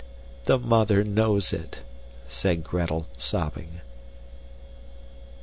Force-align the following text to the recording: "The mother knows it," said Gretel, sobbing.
"The 0.45 0.57
mother 0.57 1.03
knows 1.03 1.53
it," 1.53 1.83
said 2.25 2.63
Gretel, 2.63 3.05
sobbing. 3.17 3.81